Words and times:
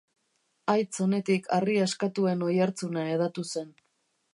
Haitz 0.73 1.01
oinetik 1.05 1.51
harri 1.59 1.77
askatuen 1.85 2.43
oihartzuna 2.49 3.09
hedatu 3.15 3.49
zen. 3.55 3.75